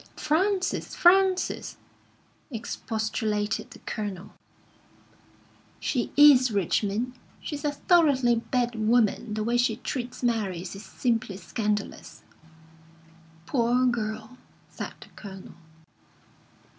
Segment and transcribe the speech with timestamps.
[0.15, 1.77] "Frances, Frances!"
[2.49, 4.31] expostulated the Colonel.
[5.79, 7.13] "She is, Richmond.
[7.39, 9.35] She's a thoroughly bad woman.
[9.35, 12.23] The way she treats Mary is simply scandalous."
[13.45, 14.39] "Poor girl!"
[14.71, 15.53] said the Colonel.